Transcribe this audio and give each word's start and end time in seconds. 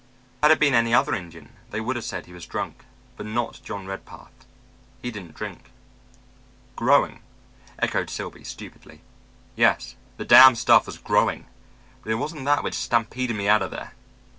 Had 0.41 0.49
it 0.49 0.59
been 0.59 0.73
any 0.73 0.95
other 0.95 1.13
Indian 1.13 1.55
they 1.69 1.79
would 1.79 1.95
have 1.95 2.03
said 2.05 2.25
he 2.25 2.33
was 2.33 2.47
drunk 2.47 2.85
but 3.17 3.25
not 3.27 3.61
John 3.63 3.85
Redpath. 3.85 4.47
He 4.99 5.11
didn't 5.11 5.35
drink. 5.35 5.69
"Growing?" 6.75 7.21
echoed 7.77 8.09
Silby 8.09 8.43
stupidly. 8.43 9.01
"Yes. 9.55 9.95
The 10.17 10.25
damn 10.25 10.55
stuff 10.55 10.87
was 10.87 10.97
growing. 10.97 11.45
But 12.01 12.13
it 12.13 12.15
wasn't 12.15 12.45
that 12.45 12.63
which 12.63 12.73
stampeded 12.73 13.35
me 13.35 13.47
out 13.47 13.61
of 13.61 13.69
there. 13.69 13.91